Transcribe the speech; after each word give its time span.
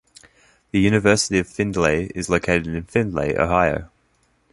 The 0.71 0.79
University 0.79 1.37
of 1.37 1.47
Findlay 1.47 2.07
is 2.15 2.27
located 2.27 2.65
in 2.65 2.85
Findlay, 2.85 3.37
Ohio. 3.37 3.91